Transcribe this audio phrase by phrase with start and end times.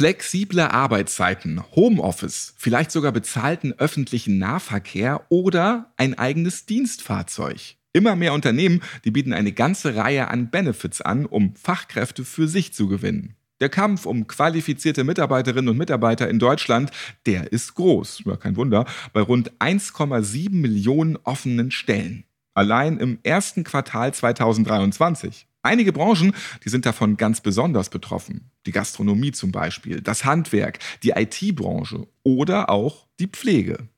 [0.00, 7.76] Flexible Arbeitszeiten, Homeoffice, vielleicht sogar bezahlten öffentlichen Nahverkehr oder ein eigenes Dienstfahrzeug.
[7.92, 12.72] Immer mehr Unternehmen, die bieten eine ganze Reihe an Benefits an, um Fachkräfte für sich
[12.72, 13.34] zu gewinnen.
[13.60, 16.92] Der Kampf um qualifizierte Mitarbeiterinnen und Mitarbeiter in Deutschland,
[17.26, 22.24] der ist groß, ja kein Wunder, bei rund 1,7 Millionen offenen Stellen.
[22.54, 25.46] Allein im ersten Quartal 2023.
[25.62, 26.34] Einige Branchen,
[26.64, 28.50] die sind davon ganz besonders betroffen.
[28.64, 33.88] Die Gastronomie zum Beispiel, das Handwerk, die IT-Branche oder auch die Pflege.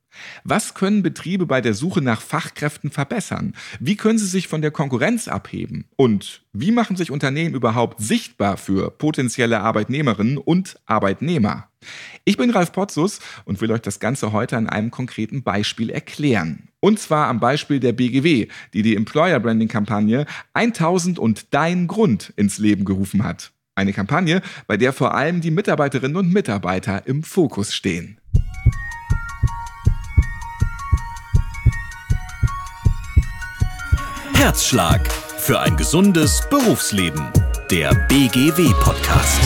[0.45, 3.55] Was können Betriebe bei der Suche nach Fachkräften verbessern?
[3.80, 5.87] Wie können sie sich von der Konkurrenz abheben?
[5.97, 11.69] Und wie machen sich Unternehmen überhaupt sichtbar für potenzielle Arbeitnehmerinnen und Arbeitnehmer?
[12.25, 16.69] Ich bin Ralf Potzus und will euch das Ganze heute an einem konkreten Beispiel erklären.
[16.80, 22.33] Und zwar am Beispiel der BGW, die die Employer Branding Kampagne 1000 und dein Grund
[22.37, 23.52] ins Leben gerufen hat.
[23.74, 28.19] Eine Kampagne, bei der vor allem die Mitarbeiterinnen und Mitarbeiter im Fokus stehen.
[34.43, 37.30] Herzschlag für ein gesundes Berufsleben.
[37.71, 39.40] Der BGW-Podcast.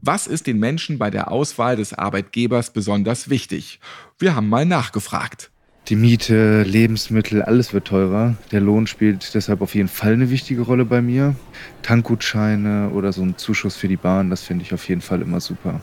[0.00, 3.78] Was ist den Menschen bei der Auswahl des Arbeitgebers besonders wichtig?
[4.18, 5.52] Wir haben mal nachgefragt.
[5.88, 8.34] Die Miete, Lebensmittel, alles wird teurer.
[8.52, 11.34] Der Lohn spielt deshalb auf jeden Fall eine wichtige Rolle bei mir.
[11.80, 15.40] Tankgutscheine oder so ein Zuschuss für die Bahn, das finde ich auf jeden Fall immer
[15.40, 15.80] super.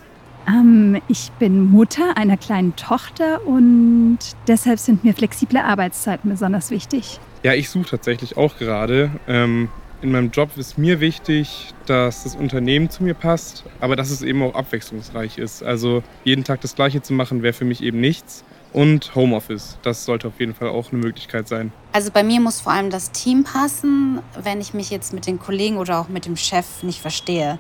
[0.48, 7.20] Ähm, ich bin Mutter einer kleinen Tochter und deshalb sind mir flexible Arbeitszeiten besonders wichtig.
[7.42, 9.10] Ja, ich suche tatsächlich auch gerade.
[9.28, 9.70] Ähm,
[10.04, 14.22] in meinem Job ist mir wichtig, dass das Unternehmen zu mir passt, aber dass es
[14.22, 15.64] eben auch abwechslungsreich ist.
[15.64, 18.46] Also jeden Tag das Gleiche zu machen, wäre für mich eben nichts
[18.76, 19.78] und Homeoffice.
[19.84, 21.72] Das sollte auf jeden Fall auch eine Möglichkeit sein.
[21.94, 24.20] Also bei mir muss vor allem das Team passen.
[24.44, 27.58] Wenn ich mich jetzt mit den Kollegen oder auch mit dem Chef nicht verstehe,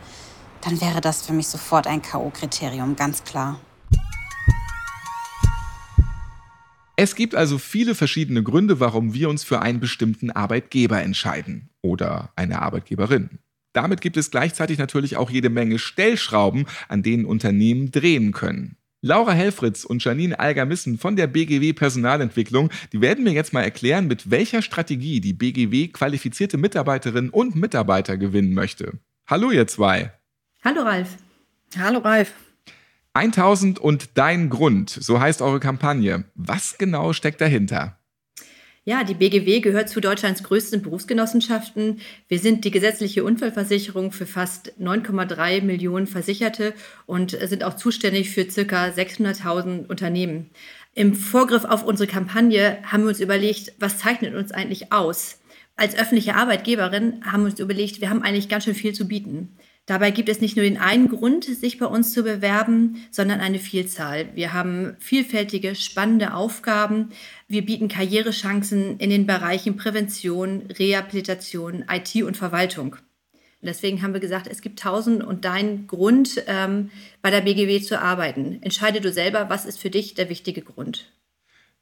[0.61, 3.57] dann wäre das für mich sofort ein KO-Kriterium, ganz klar.
[6.97, 12.31] Es gibt also viele verschiedene Gründe, warum wir uns für einen bestimmten Arbeitgeber entscheiden oder
[12.35, 13.39] eine Arbeitgeberin.
[13.71, 18.77] Damit gibt es gleichzeitig natürlich auch jede Menge Stellschrauben, an denen Unternehmen drehen können.
[19.05, 24.07] Laura Helfritz und Janine Algermissen von der BGW Personalentwicklung, die werden mir jetzt mal erklären,
[24.07, 28.93] mit welcher Strategie die BGW qualifizierte Mitarbeiterinnen und Mitarbeiter gewinnen möchte.
[29.27, 30.11] Hallo ihr zwei.
[30.63, 31.17] Hallo Ralf.
[31.77, 32.33] Hallo Ralf.
[33.13, 36.23] 1000 und dein Grund, so heißt eure Kampagne.
[36.33, 37.99] Was genau steckt dahinter?
[38.87, 42.01] Ja, die BGW gehört zu Deutschlands größten Berufsgenossenschaften.
[42.27, 46.75] Wir sind die gesetzliche Unfallversicherung für fast 9,3 Millionen Versicherte
[47.07, 50.51] und sind auch zuständig für circa 600.000 Unternehmen.
[50.93, 55.39] Im Vorgriff auf unsere Kampagne haben wir uns überlegt, was zeichnet uns eigentlich aus?
[55.75, 59.57] Als öffentliche Arbeitgeberin haben wir uns überlegt, wir haben eigentlich ganz schön viel zu bieten.
[59.85, 63.59] Dabei gibt es nicht nur den einen Grund, sich bei uns zu bewerben, sondern eine
[63.59, 64.27] Vielzahl.
[64.33, 67.09] Wir haben vielfältige, spannende Aufgaben.
[67.47, 72.95] Wir bieten Karrierechancen in den Bereichen Prävention, Rehabilitation, IT und Verwaltung.
[73.61, 76.91] deswegen haben wir gesagt, es gibt tausend und dein Grund, ähm,
[77.23, 78.59] bei der BGW zu arbeiten.
[78.61, 81.11] Entscheide du selber, was ist für dich der wichtige Grund.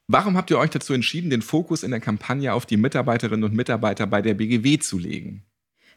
[0.08, 3.54] Warum habt ihr euch dazu entschieden, den Fokus in der Kampagne auf die Mitarbeiterinnen und
[3.54, 5.44] Mitarbeiter bei der BGW zu legen?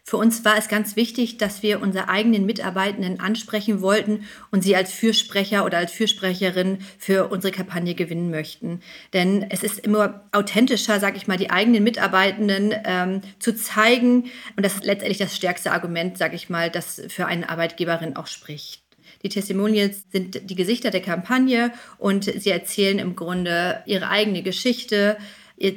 [0.09, 4.77] Für uns war es ganz wichtig, dass wir unsere eigenen Mitarbeitenden ansprechen wollten und sie
[4.77, 8.83] als Fürsprecher oder als Fürsprecherin für unsere Kampagne gewinnen möchten.
[9.15, 14.31] Denn es ist immer authentischer, sage ich mal, die eigenen Mitarbeitenden ähm, zu zeigen.
[14.57, 18.29] Und das ist letztendlich das stärkste Argument, sage ich mal, das für eine Arbeitgeberin auch
[18.29, 18.83] spricht.
[19.25, 25.17] Die Testimonials sind die Gesichter der Kampagne und sie erzählen im Grunde ihre eigene Geschichte,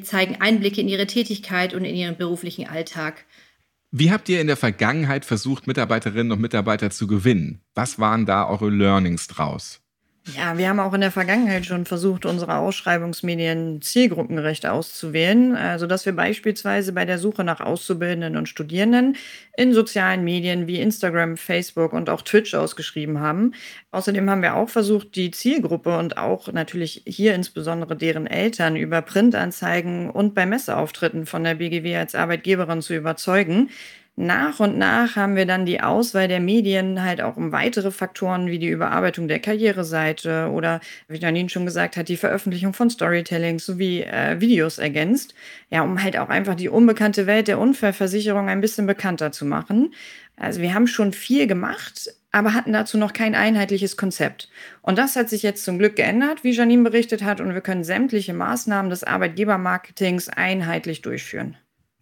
[0.04, 3.26] zeigen Einblicke in ihre Tätigkeit und in ihren beruflichen Alltag.
[3.92, 7.64] Wie habt ihr in der Vergangenheit versucht, Mitarbeiterinnen und Mitarbeiter zu gewinnen?
[7.74, 9.79] Was waren da eure Learnings draus?
[10.36, 16.06] Ja, wir haben auch in der Vergangenheit schon versucht, unsere Ausschreibungsmedien zielgruppengerecht auszuwählen, also dass
[16.06, 19.16] wir beispielsweise bei der Suche nach Auszubildenden und Studierenden
[19.56, 23.54] in sozialen Medien wie Instagram, Facebook und auch Twitch ausgeschrieben haben.
[23.92, 29.02] Außerdem haben wir auch versucht, die Zielgruppe und auch natürlich hier insbesondere deren Eltern über
[29.02, 33.70] Printanzeigen und bei Messeauftritten von der BGW als Arbeitgeberin zu überzeugen.
[34.22, 38.48] Nach und nach haben wir dann die Auswahl der Medien halt auch um weitere Faktoren
[38.48, 43.60] wie die Überarbeitung der Karriereseite oder, wie Janine schon gesagt hat, die Veröffentlichung von Storytelling
[43.60, 45.36] sowie äh, Videos ergänzt.
[45.70, 49.94] Ja, um halt auch einfach die unbekannte Welt der Unfallversicherung ein bisschen bekannter zu machen.
[50.36, 54.50] Also wir haben schon viel gemacht, aber hatten dazu noch kein einheitliches Konzept.
[54.82, 57.86] Und das hat sich jetzt zum Glück geändert, wie Janine berichtet hat, und wir können
[57.86, 61.56] sämtliche Maßnahmen des Arbeitgebermarketings einheitlich durchführen.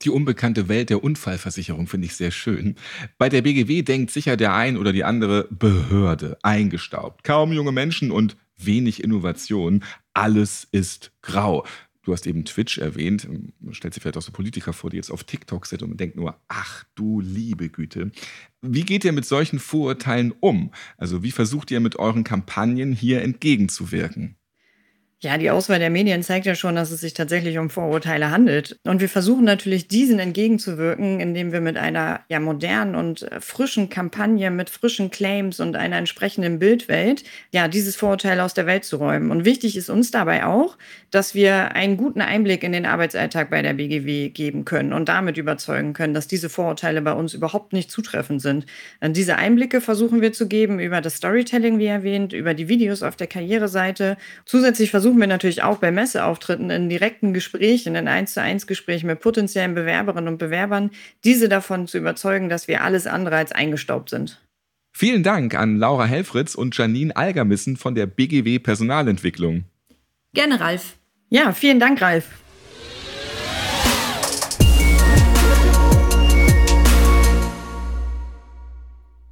[0.03, 2.75] Die unbekannte Welt der Unfallversicherung finde ich sehr schön.
[3.17, 8.11] Bei der BGW denkt sicher der ein oder die andere Behörde, eingestaubt, kaum junge Menschen
[8.11, 9.83] und wenig Innovation.
[10.13, 11.65] Alles ist grau.
[12.03, 13.27] Du hast eben Twitch erwähnt.
[13.59, 16.15] Man stellt sich vielleicht auch so Politiker vor, die jetzt auf TikTok sind und denkt
[16.15, 18.11] nur, ach du liebe Güte.
[18.61, 20.71] Wie geht ihr mit solchen Vorurteilen um?
[20.97, 24.37] Also wie versucht ihr mit euren Kampagnen hier entgegenzuwirken?
[25.23, 28.77] Ja, die Auswahl der Medien zeigt ja schon, dass es sich tatsächlich um Vorurteile handelt.
[28.83, 33.89] Und wir versuchen natürlich, diesen entgegenzuwirken, indem wir mit einer ja modernen und äh, frischen
[33.89, 38.97] Kampagne, mit frischen Claims und einer entsprechenden Bildwelt, ja, dieses Vorurteil aus der Welt zu
[38.97, 39.31] räumen.
[39.31, 40.77] Und wichtig ist uns dabei auch,
[41.09, 45.37] dass wir einen guten Einblick in den Arbeitsalltag bei der BGW geben können und damit
[45.37, 48.67] überzeugen können, dass diese Vorurteile bei uns überhaupt nicht zutreffend sind.
[48.99, 53.01] Und diese Einblicke versuchen wir zu geben über das Storytelling, wie erwähnt, über die Videos
[53.01, 54.17] auf der Karriereseite.
[54.45, 58.67] Zusätzlich versuchen versuchen wir natürlich auch bei Messeauftritten in direkten Gesprächen, in 1 zu 1
[58.67, 60.91] Gesprächen mit potenziellen Bewerberinnen und Bewerbern,
[61.23, 64.45] diese davon zu überzeugen, dass wir alles andere als eingestaubt sind.
[64.91, 69.63] Vielen Dank an Laura Helfritz und Janine Algermissen von der BGW Personalentwicklung.
[70.33, 70.97] Gerne, Ralf.
[71.29, 72.27] Ja, vielen Dank, Ralf.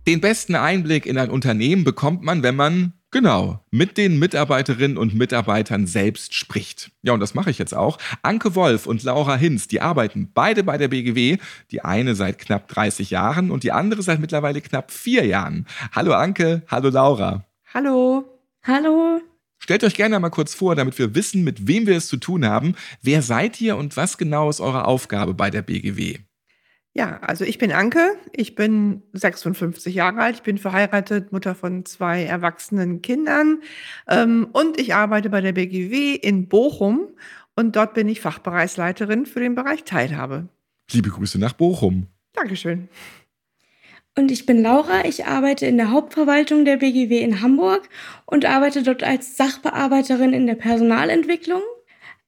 [0.08, 5.16] Den besten Einblick in ein Unternehmen bekommt man, wenn man Genau, mit den Mitarbeiterinnen und
[5.16, 6.92] Mitarbeitern selbst spricht.
[7.02, 7.98] Ja, und das mache ich jetzt auch.
[8.24, 11.38] Anke Wolf und Laura Hinz, die arbeiten beide bei der BGW,
[11.72, 15.66] die eine seit knapp 30 Jahren und die andere seit mittlerweile knapp vier Jahren.
[15.94, 17.46] Hallo Anke, hallo Laura.
[17.74, 18.26] Hallo.
[18.64, 19.22] Hallo.
[19.60, 22.46] Stellt euch gerne mal kurz vor, damit wir wissen, mit wem wir es zu tun
[22.46, 22.76] haben.
[23.02, 26.18] Wer seid ihr und was genau ist eure Aufgabe bei der BGW?
[26.98, 31.84] Ja, also ich bin Anke, ich bin 56 Jahre alt, ich bin verheiratet, Mutter von
[31.84, 33.62] zwei erwachsenen Kindern
[34.08, 37.10] ähm, und ich arbeite bei der BGW in Bochum
[37.54, 40.48] und dort bin ich Fachbereichsleiterin für den Bereich Teilhabe.
[40.90, 42.08] Liebe Grüße nach Bochum.
[42.32, 42.88] Dankeschön.
[44.18, 47.90] Und ich bin Laura, ich arbeite in der Hauptverwaltung der BGW in Hamburg
[48.26, 51.62] und arbeite dort als Sachbearbeiterin in der Personalentwicklung.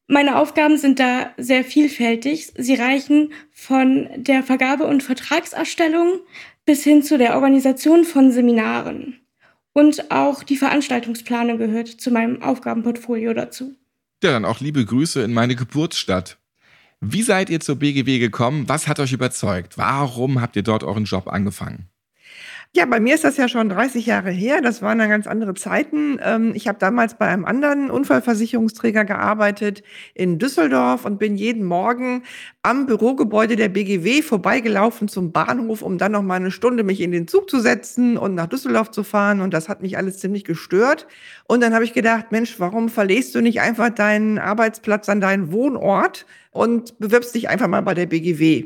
[0.08, 2.54] Meine Aufgaben sind da sehr vielfältig.
[2.58, 6.22] Sie reichen von der Vergabe- und Vertragserstellung
[6.66, 9.20] bis hin zu der Organisation von Seminaren.
[9.74, 13.76] Und auch die Veranstaltungsplanung gehört zu meinem Aufgabenportfolio dazu.
[14.24, 16.38] Ja, dann auch liebe Grüße in meine Geburtsstadt.
[17.00, 18.68] Wie seid ihr zur BGW gekommen?
[18.68, 19.78] Was hat euch überzeugt?
[19.78, 21.90] Warum habt ihr dort euren Job angefangen?
[22.76, 24.62] Ja, bei mir ist das ja schon 30 Jahre her.
[24.62, 26.20] Das waren dann ganz andere Zeiten.
[26.24, 29.82] Ähm, ich habe damals bei einem anderen Unfallversicherungsträger gearbeitet
[30.14, 32.24] in Düsseldorf und bin jeden Morgen
[32.62, 37.12] am Bürogebäude der BGW vorbeigelaufen zum Bahnhof, um dann noch mal eine Stunde mich in
[37.12, 39.42] den Zug zu setzen und nach Düsseldorf zu fahren.
[39.42, 41.08] Und das hat mich alles ziemlich gestört.
[41.48, 45.52] Und dann habe ich gedacht, Mensch, warum verlässt du nicht einfach deinen Arbeitsplatz an deinen
[45.52, 48.66] Wohnort und bewirbst dich einfach mal bei der BGW?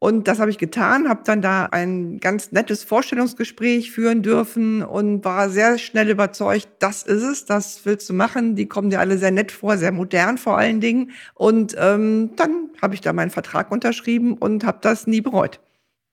[0.00, 5.24] Und das habe ich getan, habe dann da ein ganz nettes Vorstellungsgespräch führen dürfen und
[5.24, 8.54] war sehr schnell überzeugt, das ist es, das willst du machen.
[8.54, 11.10] Die kommen dir alle sehr nett vor, sehr modern vor allen Dingen.
[11.34, 15.58] Und ähm, dann habe ich da meinen Vertrag unterschrieben und habe das nie bereut.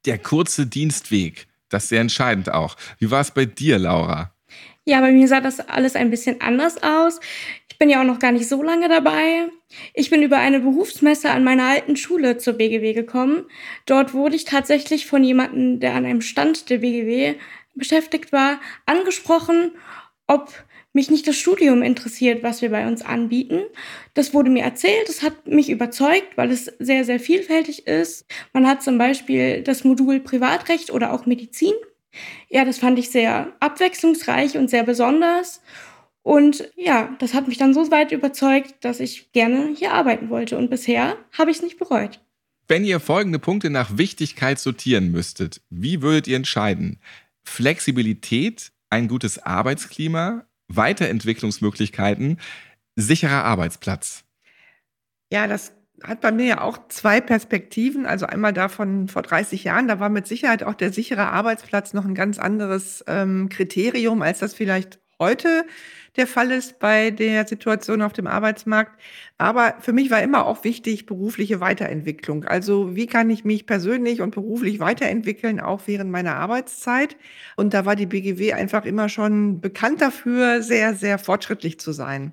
[0.07, 2.77] Der kurze Dienstweg, das ist sehr entscheidend auch.
[2.97, 4.31] Wie war es bei dir, Laura?
[4.85, 7.19] Ja, bei mir sah das alles ein bisschen anders aus.
[7.69, 9.47] Ich bin ja auch noch gar nicht so lange dabei.
[9.93, 13.45] Ich bin über eine Berufsmesse an meiner alten Schule zur BGW gekommen.
[13.85, 17.35] Dort wurde ich tatsächlich von jemandem, der an einem Stand der BGW
[17.73, 19.71] beschäftigt war, angesprochen,
[20.27, 20.51] ob
[20.93, 23.63] mich nicht das Studium interessiert, was wir bei uns anbieten.
[24.13, 28.25] Das wurde mir erzählt, das hat mich überzeugt, weil es sehr, sehr vielfältig ist.
[28.53, 31.73] Man hat zum Beispiel das Modul Privatrecht oder auch Medizin.
[32.47, 35.61] Ja, das fand ich sehr abwechslungsreich und sehr besonders.
[36.25, 40.57] Und ja, das hat mich dann so weit überzeugt, dass ich gerne hier arbeiten wollte.
[40.57, 42.19] Und bisher habe ich es nicht bereut.
[42.67, 46.99] Wenn ihr folgende Punkte nach Wichtigkeit sortieren müsstet, wie würdet ihr entscheiden?
[47.43, 52.39] Flexibilität, ein gutes Arbeitsklima, Weiterentwicklungsmöglichkeiten,
[52.95, 54.23] sicherer Arbeitsplatz.
[55.31, 58.07] Ja, das hat bei mir ja auch zwei Perspektiven.
[58.07, 62.05] Also einmal davon vor 30 Jahren, da war mit Sicherheit auch der sichere Arbeitsplatz noch
[62.05, 65.65] ein ganz anderes ähm, Kriterium, als das vielleicht heute
[66.15, 68.99] der Fall ist bei der Situation auf dem Arbeitsmarkt.
[69.37, 72.45] Aber für mich war immer auch wichtig berufliche Weiterentwicklung.
[72.45, 77.17] Also wie kann ich mich persönlich und beruflich weiterentwickeln, auch während meiner Arbeitszeit?
[77.57, 82.31] Und da war die BGW einfach immer schon bekannt dafür, sehr, sehr fortschrittlich zu sein.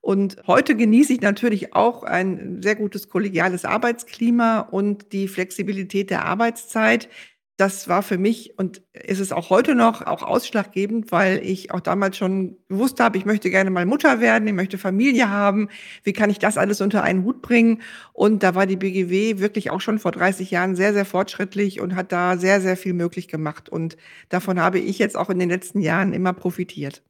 [0.00, 6.26] Und heute genieße ich natürlich auch ein sehr gutes kollegiales Arbeitsklima und die Flexibilität der
[6.26, 7.08] Arbeitszeit
[7.56, 11.80] das war für mich und ist es auch heute noch auch ausschlaggebend, weil ich auch
[11.80, 15.68] damals schon gewusst habe, ich möchte gerne mal Mutter werden, ich möchte Familie haben.
[16.02, 17.80] Wie kann ich das alles unter einen Hut bringen?
[18.12, 21.94] Und da war die BGW wirklich auch schon vor 30 Jahren sehr, sehr fortschrittlich und
[21.94, 23.68] hat da sehr, sehr viel möglich gemacht.
[23.68, 23.96] Und
[24.30, 27.02] davon habe ich jetzt auch in den letzten Jahren immer profitiert.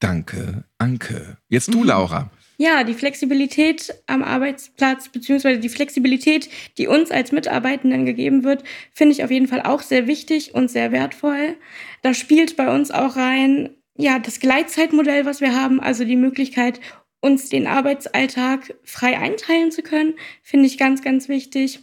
[0.00, 1.38] Danke, Anke.
[1.48, 1.86] Jetzt du, mhm.
[1.86, 2.30] Laura.
[2.60, 9.12] Ja, die Flexibilität am Arbeitsplatz beziehungsweise die Flexibilität, die uns als Mitarbeitenden gegeben wird, finde
[9.12, 11.56] ich auf jeden Fall auch sehr wichtig und sehr wertvoll.
[12.02, 16.80] Da spielt bei uns auch rein, ja, das Gleitzeitmodell, was wir haben, also die Möglichkeit,
[17.20, 21.78] uns den Arbeitsalltag frei einteilen zu können, finde ich ganz, ganz wichtig.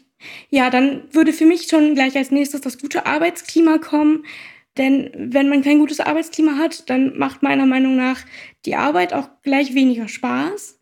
[0.49, 4.25] Ja, dann würde für mich schon gleich als nächstes das gute Arbeitsklima kommen.
[4.77, 8.19] Denn wenn man kein gutes Arbeitsklima hat, dann macht meiner Meinung nach
[8.65, 10.79] die Arbeit auch gleich weniger Spaß.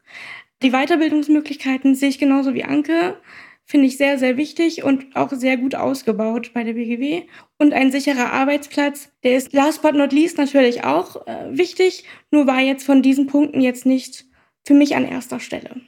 [0.63, 3.17] Die Weiterbildungsmöglichkeiten sehe ich genauso wie Anke.
[3.65, 7.23] Finde ich sehr, sehr wichtig und auch sehr gut ausgebaut bei der BGW.
[7.57, 12.47] Und ein sicherer Arbeitsplatz, der ist last but not least natürlich auch äh, wichtig, nur
[12.47, 14.25] war jetzt von diesen Punkten jetzt nicht
[14.65, 15.81] für mich an erster Stelle.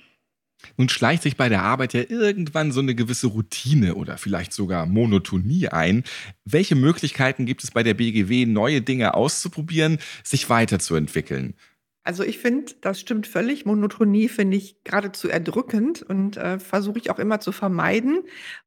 [0.78, 4.86] Nun schleicht sich bei der Arbeit ja irgendwann so eine gewisse Routine oder vielleicht sogar
[4.86, 6.04] Monotonie ein.
[6.46, 11.56] Welche Möglichkeiten gibt es bei der BGW, neue Dinge auszuprobieren, sich weiterzuentwickeln?
[12.08, 13.66] Also ich finde, das stimmt völlig.
[13.66, 18.22] Monotonie finde ich geradezu erdrückend und äh, versuche ich auch immer zu vermeiden.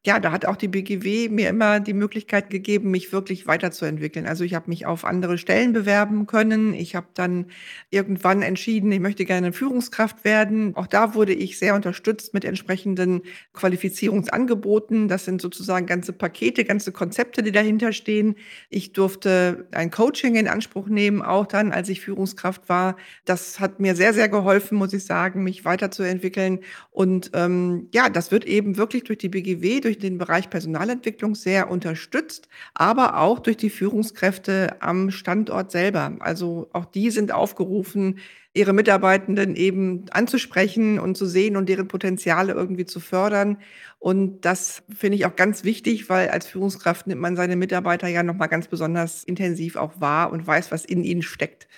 [0.04, 4.26] Ja, da hat auch die BGW mir immer die Möglichkeit gegeben, mich wirklich weiterzuentwickeln.
[4.26, 6.75] Also ich habe mich auf andere Stellen bewerben können.
[6.75, 7.47] Ich habe dann
[7.90, 10.75] irgendwann entschieden, ich möchte gerne Führungskraft werden.
[10.75, 15.07] Auch da wurde ich sehr unterstützt mit entsprechenden Qualifizierungsangeboten.
[15.07, 18.35] Das sind sozusagen ganze Pakete, ganze Konzepte, die dahinter stehen.
[18.68, 22.97] Ich durfte ein Coaching in Anspruch nehmen, auch dann, als ich Führungskraft war
[23.29, 26.61] das hat mir sehr, sehr geholfen, muss ich sagen, mich weiterzuentwickeln.
[26.91, 31.71] Und ähm, ja, das wird eben wirklich durch die BGW, durch den Bereich Personalentwicklung sehr
[31.71, 36.17] unterstützt, aber auch durch die Führungskräfte am Standort selber.
[36.21, 38.19] Also auch die sind aufgerufen,
[38.55, 43.59] ihre Mitarbeitenden eben anzusprechen und zu sehen und deren Potenziale irgendwie zu fördern.
[43.99, 48.23] Und das finde ich auch ganz wichtig, weil als Führungskraft nimmt man seine Mitarbeiter ja
[48.23, 51.69] nochmal ganz besonders intensiv auch wahr und weiß, was in ihnen steckt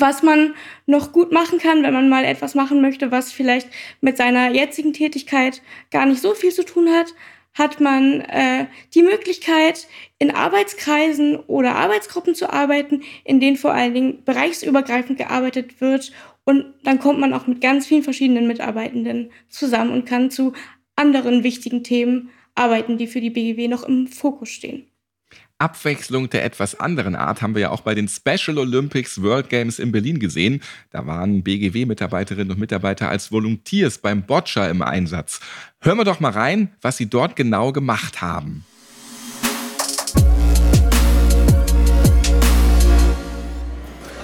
[0.00, 0.54] was man
[0.86, 3.68] noch gut machen kann, wenn man mal etwas machen möchte, was vielleicht
[4.00, 7.14] mit seiner jetzigen Tätigkeit gar nicht so viel zu tun hat,
[7.54, 9.86] hat man äh, die Möglichkeit,
[10.18, 16.12] in Arbeitskreisen oder Arbeitsgruppen zu arbeiten, in denen vor allen Dingen bereichsübergreifend gearbeitet wird.
[16.44, 20.52] Und dann kommt man auch mit ganz vielen verschiedenen Mitarbeitenden zusammen und kann zu
[20.96, 24.86] anderen wichtigen Themen arbeiten, die für die BGW noch im Fokus stehen.
[25.64, 29.78] Abwechslung der etwas anderen Art haben wir ja auch bei den Special Olympics World Games
[29.78, 30.60] in Berlin gesehen.
[30.90, 35.40] Da waren BGW-Mitarbeiterinnen und Mitarbeiter als Volunteers beim Boccia im Einsatz.
[35.80, 38.66] Hören wir doch mal rein, was sie dort genau gemacht haben.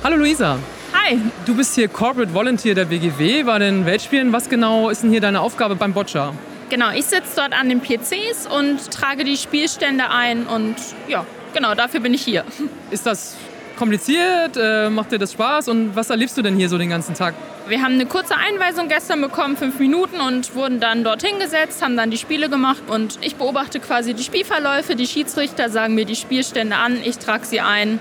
[0.04, 0.58] Hallo Luisa.
[0.92, 1.16] Hi.
[1.46, 4.30] Du bist hier Corporate Volunteer der BGW bei den Weltspielen.
[4.34, 6.34] Was genau ist denn hier deine Aufgabe beim Boccia?
[6.70, 10.76] Genau, ich sitze dort an den PCs und trage die Spielstände ein und
[11.08, 12.44] ja, genau, dafür bin ich hier.
[12.92, 13.36] Ist das
[13.76, 14.56] kompliziert?
[14.56, 15.66] Äh, macht dir das Spaß?
[15.66, 17.34] Und was erlebst du denn hier so den ganzen Tag?
[17.66, 21.96] Wir haben eine kurze Einweisung gestern bekommen, fünf Minuten, und wurden dann dorthin gesetzt, haben
[21.96, 22.82] dann die Spiele gemacht.
[22.86, 24.94] Und ich beobachte quasi die Spielverläufe.
[24.94, 27.98] Die Schiedsrichter sagen mir die Spielstände an, ich trage sie ein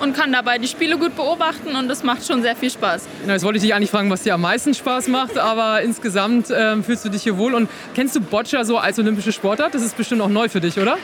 [0.00, 3.06] und kann dabei die Spiele gut beobachten und das macht schon sehr viel Spaß.
[3.22, 6.48] Genau, jetzt wollte ich dich eigentlich fragen, was dir am meisten Spaß macht, aber insgesamt
[6.54, 7.54] ähm, fühlst du dich hier wohl.
[7.54, 9.74] Und kennst du Boccia so als olympische Sportart?
[9.74, 10.98] Das ist bestimmt auch neu für dich, oder?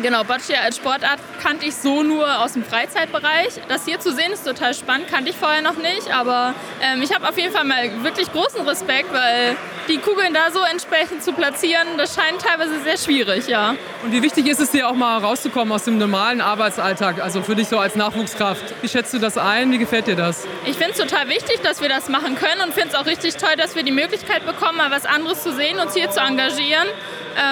[0.00, 3.60] Genau, Boccia als Sportart kannte ich so nur aus dem Freizeitbereich.
[3.68, 6.12] Das hier zu sehen ist total spannend, kannte ich vorher noch nicht.
[6.14, 9.56] Aber ähm, ich habe auf jeden Fall mal wirklich großen Respekt, weil
[9.88, 13.74] die Kugeln da so entsprechend zu platzieren, das scheint teilweise sehr schwierig, ja.
[14.02, 17.56] Und wie wichtig ist es dir auch mal rauszukommen aus dem normalen Arbeitsalltag, also für
[17.56, 18.62] dich so als Nachwuchskraft?
[18.82, 19.72] Wie schätzt du das ein?
[19.72, 20.46] Wie gefällt dir das?
[20.64, 23.36] Ich finde es total wichtig, dass wir das machen können und finde es auch richtig
[23.36, 26.86] toll, dass wir die Möglichkeit bekommen, mal was anderes zu sehen, uns hier zu engagieren.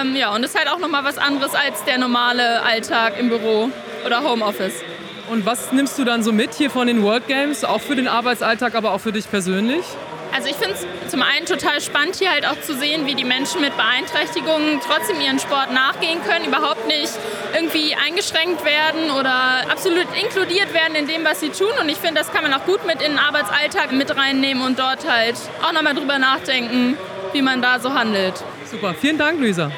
[0.01, 3.29] Ähm, ja, und es ist halt auch nochmal was anderes als der normale Alltag im
[3.29, 3.69] Büro
[4.05, 4.83] oder Homeoffice.
[5.29, 8.07] Und was nimmst du dann so mit hier von den World Games, auch für den
[8.07, 9.85] Arbeitsalltag, aber auch für dich persönlich?
[10.33, 13.25] Also ich finde es zum einen total spannend, hier halt auch zu sehen, wie die
[13.25, 17.11] Menschen mit Beeinträchtigungen trotzdem ihren Sport nachgehen können, überhaupt nicht
[17.53, 21.71] irgendwie eingeschränkt werden oder absolut inkludiert werden in dem, was sie tun.
[21.81, 24.79] Und ich finde, das kann man auch gut mit in den Arbeitsalltag mit reinnehmen und
[24.79, 26.95] dort halt auch nochmal drüber nachdenken,
[27.33, 28.41] wie man da so handelt.
[28.65, 29.69] Super, vielen Dank, Luisa.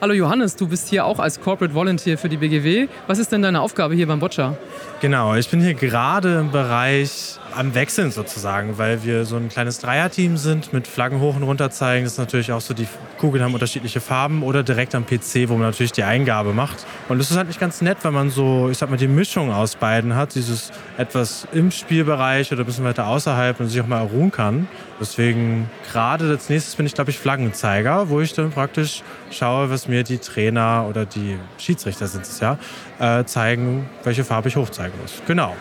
[0.00, 2.88] Hallo Johannes, du bist hier auch als Corporate Volunteer für die BGW.
[3.06, 4.56] Was ist denn deine Aufgabe hier beim Boccia?
[5.00, 9.78] Genau, ich bin hier gerade im Bereich am Wechseln sozusagen, weil wir so ein kleines
[9.78, 12.04] Dreierteam sind mit Flaggen hoch und runter zeigen.
[12.04, 12.86] Das ist natürlich auch so, die
[13.18, 16.86] Kugeln haben unterschiedliche Farben oder direkt am PC, wo man natürlich die Eingabe macht.
[17.08, 19.52] Und das ist halt nicht ganz nett, wenn man so, ich sag mal, die Mischung
[19.52, 23.86] aus beiden hat, dieses etwas im Spielbereich oder ein bisschen weiter außerhalb und sich auch
[23.86, 24.68] mal erruhen kann.
[25.00, 29.88] Deswegen gerade als nächstes bin ich, glaube ich, Flaggenzeiger, wo ich dann praktisch schaue, was
[29.88, 32.58] mir die Trainer oder die Schiedsrichter sind es ja,
[32.98, 35.22] äh, zeigen, welche Farbe ich hochzeigen muss.
[35.26, 35.56] Genau.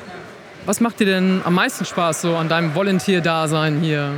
[0.65, 4.11] Was macht dir denn am meisten Spaß so an deinem Volunteer-Dasein hier?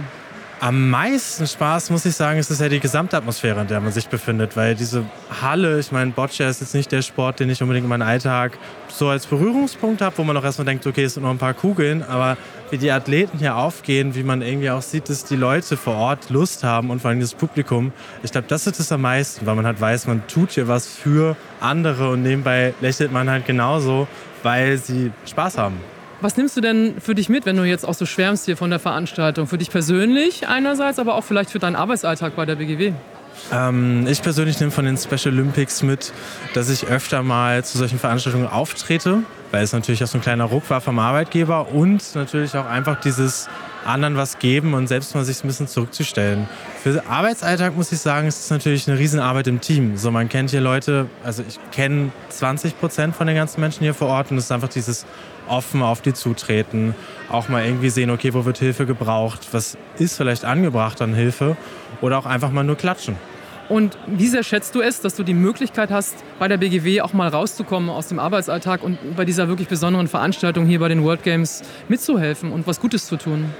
[0.59, 4.09] Am meisten Spaß, muss ich sagen, ist es ja die Gesamtatmosphäre, in der man sich
[4.09, 4.57] befindet.
[4.57, 5.05] Weil diese
[5.41, 8.57] Halle, ich meine, Boccia ist jetzt nicht der Sport, den ich unbedingt in meinem Alltag
[8.89, 11.53] so als Berührungspunkt habe, wo man auch erstmal denkt, okay, es sind noch ein paar
[11.53, 12.03] Kugeln.
[12.03, 12.35] Aber
[12.71, 16.29] wie die Athleten hier aufgehen, wie man irgendwie auch sieht, dass die Leute vor Ort
[16.29, 19.55] Lust haben und vor allem das Publikum, ich glaube, das ist es am meisten, weil
[19.55, 24.07] man halt weiß, man tut hier was für andere und nebenbei lächelt man halt genauso,
[24.43, 25.92] weil sie Spaß haben.
[26.23, 28.69] Was nimmst du denn für dich mit, wenn du jetzt auch so schwärmst hier von
[28.69, 29.45] der Veranstaltung?
[29.45, 32.93] Für dich persönlich einerseits, aber auch vielleicht für deinen Arbeitsalltag bei der BGW?
[33.51, 36.13] Ähm, ich persönlich nehme von den Special Olympics mit,
[36.53, 40.45] dass ich öfter mal zu solchen Veranstaltungen auftrete, weil es natürlich auch so ein kleiner
[40.45, 43.49] Ruck war vom Arbeitgeber und natürlich auch einfach dieses
[43.85, 46.47] anderen was geben und selbst mal sich ein bisschen zurückzustellen.
[46.81, 49.97] Für den Arbeitsalltag muss ich sagen, ist es natürlich eine Riesenarbeit im Team.
[49.97, 53.93] So, man kennt hier Leute, also ich kenne 20 Prozent von den ganzen Menschen hier
[53.93, 55.05] vor Ort und es ist einfach dieses
[55.47, 56.95] offen auf die zutreten,
[57.29, 61.57] auch mal irgendwie sehen, okay, wo wird Hilfe gebraucht, was ist vielleicht angebracht an Hilfe
[62.01, 63.17] oder auch einfach mal nur klatschen.
[63.69, 67.13] Und wie sehr schätzt du es, dass du die Möglichkeit hast, bei der BGW auch
[67.13, 71.23] mal rauszukommen aus dem Arbeitsalltag und bei dieser wirklich besonderen Veranstaltung hier bei den World
[71.23, 73.51] Games mitzuhelfen und was Gutes zu tun?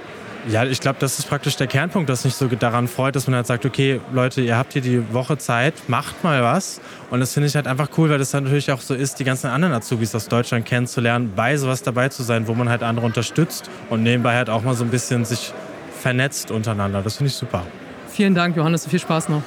[0.48, 3.36] Ja, ich glaube, das ist praktisch der Kernpunkt, dass mich so daran freut, dass man
[3.36, 6.82] halt sagt, okay, Leute, ihr habt hier die Woche Zeit, macht mal was.
[7.10, 9.46] Und das finde ich halt einfach cool, weil das natürlich auch so ist, die ganzen
[9.46, 13.70] anderen Azubis aus Deutschland kennenzulernen, bei sowas dabei zu sein, wo man halt andere unterstützt
[13.88, 15.54] und nebenbei halt auch mal so ein bisschen sich
[16.02, 17.00] vernetzt untereinander.
[17.00, 17.62] Das finde ich super.
[18.08, 19.42] Vielen Dank, Johannes, viel Spaß noch.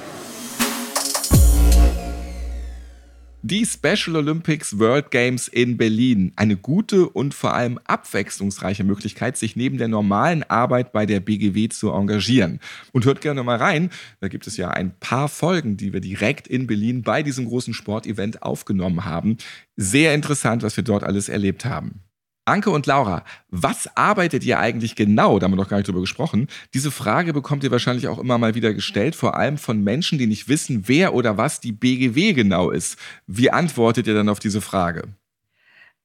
[3.50, 6.34] Die Special Olympics World Games in Berlin.
[6.36, 11.70] Eine gute und vor allem abwechslungsreiche Möglichkeit, sich neben der normalen Arbeit bei der BGW
[11.70, 12.60] zu engagieren.
[12.92, 16.50] Und hört gerne mal rein, da gibt es ja ein paar Folgen, die wir direkt
[16.50, 19.38] in Berlin bei diesem großen Sportevent aufgenommen haben.
[19.78, 22.02] Sehr interessant, was wir dort alles erlebt haben.
[22.48, 25.38] Anke und Laura, was arbeitet ihr eigentlich genau?
[25.38, 26.48] Da haben wir noch gar nicht drüber gesprochen.
[26.74, 30.28] Diese Frage bekommt ihr wahrscheinlich auch immer mal wieder gestellt, vor allem von Menschen, die
[30.28, 32.98] nicht wissen, wer oder was die BGW genau ist.
[33.28, 35.10] Wie antwortet ihr dann auf diese Frage?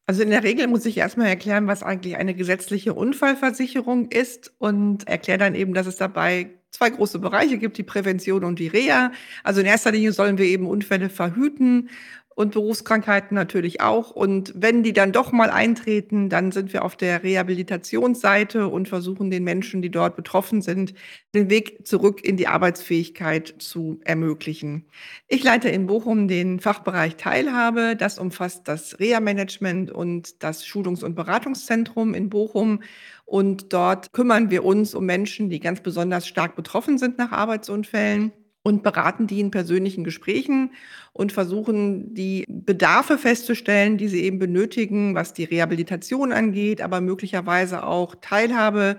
[0.07, 5.07] Also in der Regel muss ich erstmal erklären, was eigentlich eine gesetzliche Unfallversicherung ist und
[5.07, 9.13] erkläre dann eben, dass es dabei zwei große Bereiche gibt, die Prävention und die Reha.
[9.45, 11.91] Also in erster Linie sollen wir eben Unfälle verhüten
[12.35, 14.11] und Berufskrankheiten natürlich auch.
[14.11, 19.31] Und wenn die dann doch mal eintreten, dann sind wir auf der Rehabilitationsseite und versuchen
[19.31, 20.95] den Menschen, die dort betroffen sind,
[21.35, 24.87] den Weg zurück in die Arbeitsfähigkeit zu ermöglichen.
[25.29, 27.97] Ich leite in Bochum den Fachbereich Teilhabe.
[27.97, 32.83] Das umfasst das Reha-Management und das Schulungs- und Beratungszentrum in Bochum.
[33.25, 38.33] Und dort kümmern wir uns um Menschen, die ganz besonders stark betroffen sind nach Arbeitsunfällen
[38.65, 40.73] und beraten die in persönlichen Gesprächen
[41.13, 47.85] und versuchen, die Bedarfe festzustellen, die sie eben benötigen, was die Rehabilitation angeht, aber möglicherweise
[47.85, 48.99] auch Teilhabe.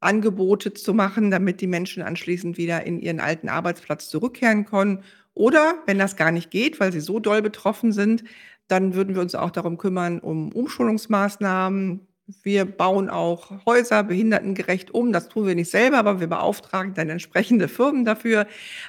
[0.00, 5.02] Angebote zu machen, damit die Menschen anschließend wieder in ihren alten Arbeitsplatz zurückkehren können.
[5.34, 8.24] Oder wenn das gar nicht geht, weil sie so doll betroffen sind,
[8.68, 12.07] dann würden wir uns auch darum kümmern, um Umschulungsmaßnahmen,
[12.42, 15.12] wir bauen auch Häuser behindertengerecht um.
[15.12, 18.46] Das tun wir nicht selber, aber wir beauftragen dann entsprechende Firmen dafür.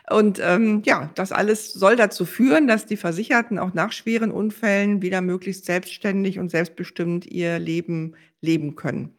[0.10, 5.02] Und ähm, ja, das alles soll dazu führen, dass die Versicherten auch nach schweren Unfällen
[5.02, 9.16] wieder möglichst selbstständig und selbstbestimmt ihr Leben leben können.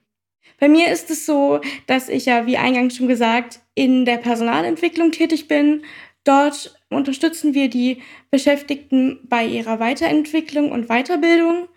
[0.58, 5.12] Bei mir ist es so, dass ich ja, wie eingangs schon gesagt, in der Personalentwicklung
[5.12, 5.82] tätig bin.
[6.24, 11.68] Dort unterstützen wir die Beschäftigten bei ihrer Weiterentwicklung und Weiterbildung.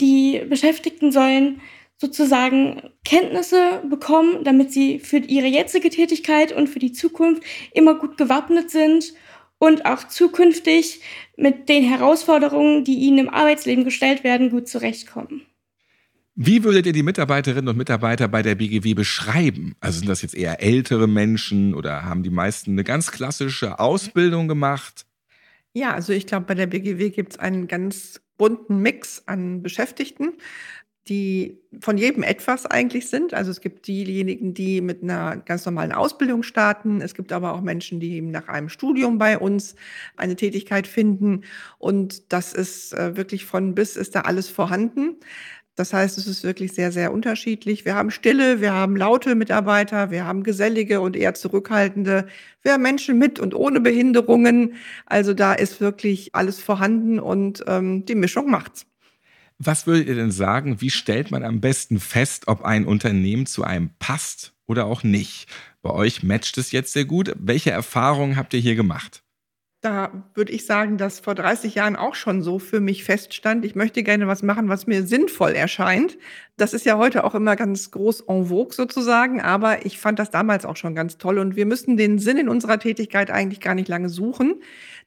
[0.00, 1.60] Die Beschäftigten sollen
[1.96, 8.16] sozusagen Kenntnisse bekommen, damit sie für ihre jetzige Tätigkeit und für die Zukunft immer gut
[8.16, 9.12] gewappnet sind
[9.58, 11.00] und auch zukünftig
[11.36, 15.42] mit den Herausforderungen, die ihnen im Arbeitsleben gestellt werden, gut zurechtkommen.
[16.40, 19.74] Wie würdet ihr die Mitarbeiterinnen und Mitarbeiter bei der BGW beschreiben?
[19.80, 24.46] Also sind das jetzt eher ältere Menschen oder haben die meisten eine ganz klassische Ausbildung
[24.46, 25.04] gemacht?
[25.72, 30.34] Ja, also ich glaube, bei der BGW gibt es einen ganz bunten Mix an Beschäftigten,
[31.08, 33.32] die von jedem etwas eigentlich sind.
[33.32, 37.00] Also es gibt diejenigen, die mit einer ganz normalen Ausbildung starten.
[37.00, 39.74] Es gibt aber auch Menschen, die eben nach einem Studium bei uns
[40.16, 41.42] eine Tätigkeit finden.
[41.78, 45.16] Und das ist äh, wirklich von bis ist da alles vorhanden.
[45.78, 47.84] Das heißt, es ist wirklich sehr, sehr unterschiedlich.
[47.84, 52.26] Wir haben stille, wir haben laute Mitarbeiter, wir haben gesellige und eher zurückhaltende,
[52.62, 54.74] wir haben Menschen mit und ohne Behinderungen.
[55.06, 58.86] Also da ist wirklich alles vorhanden und ähm, die Mischung macht's.
[59.58, 63.62] Was würdet ihr denn sagen, wie stellt man am besten fest, ob ein Unternehmen zu
[63.62, 65.46] einem passt oder auch nicht?
[65.80, 67.32] Bei euch matcht es jetzt sehr gut.
[67.38, 69.22] Welche Erfahrungen habt ihr hier gemacht?
[69.88, 73.74] Da würde ich sagen, dass vor 30 Jahren auch schon so für mich feststand, ich
[73.74, 76.18] möchte gerne was machen, was mir sinnvoll erscheint.
[76.58, 80.30] Das ist ja heute auch immer ganz groß en vogue sozusagen, aber ich fand das
[80.30, 83.74] damals auch schon ganz toll und wir müssen den Sinn in unserer Tätigkeit eigentlich gar
[83.74, 84.56] nicht lange suchen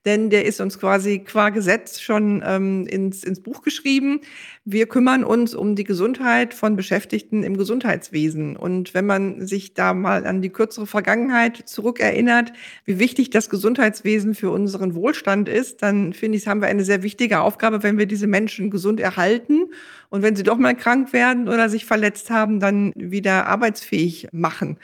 [0.05, 4.21] denn der ist uns quasi qua Gesetz schon ähm, ins, ins Buch geschrieben.
[4.65, 8.55] Wir kümmern uns um die Gesundheit von Beschäftigten im Gesundheitswesen.
[8.55, 12.51] Und wenn man sich da mal an die kürzere Vergangenheit zurückerinnert,
[12.85, 17.03] wie wichtig das Gesundheitswesen für unseren Wohlstand ist, dann finde ich, haben wir eine sehr
[17.03, 19.69] wichtige Aufgabe, wenn wir diese Menschen gesund erhalten
[20.11, 24.77] und wenn sie doch mal krank werden oder sich verletzt haben, dann wieder arbeitsfähig machen.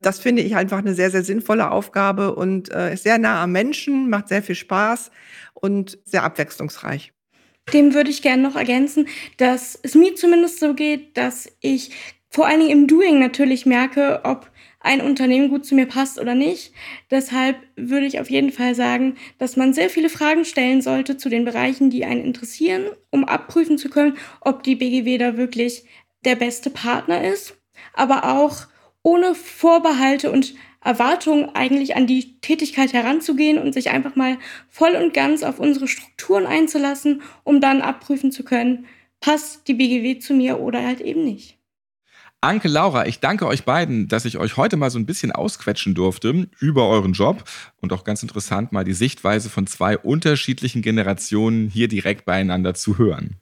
[0.00, 3.52] Das finde ich einfach eine sehr, sehr sinnvolle Aufgabe und äh, ist sehr nah am
[3.52, 5.12] Menschen, macht sehr viel Spaß
[5.54, 7.12] und sehr abwechslungsreich.
[7.72, 11.92] Dem würde ich gerne noch ergänzen, dass es mir zumindest so geht, dass ich
[12.28, 14.50] vor allen Dingen im Doing natürlich merke, ob
[14.82, 16.72] ein Unternehmen gut zu mir passt oder nicht.
[17.10, 21.28] Deshalb würde ich auf jeden Fall sagen, dass man sehr viele Fragen stellen sollte zu
[21.28, 25.84] den Bereichen, die einen interessieren, um abprüfen zu können, ob die BGW da wirklich
[26.24, 27.56] der beste Partner ist,
[27.94, 28.66] aber auch
[29.02, 35.14] ohne Vorbehalte und Erwartungen eigentlich an die Tätigkeit heranzugehen und sich einfach mal voll und
[35.14, 38.86] ganz auf unsere Strukturen einzulassen, um dann abprüfen zu können,
[39.20, 41.61] passt die BGW zu mir oder halt eben nicht.
[42.44, 45.94] Anke, Laura, ich danke euch beiden, dass ich euch heute mal so ein bisschen ausquetschen
[45.94, 47.44] durfte über euren Job
[47.80, 52.98] und auch ganz interessant mal die Sichtweise von zwei unterschiedlichen Generationen hier direkt beieinander zu
[52.98, 53.36] hören.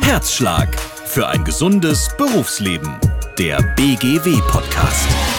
[0.00, 2.96] Herzschlag für ein gesundes Berufsleben.
[3.38, 5.35] Der BGW-Podcast.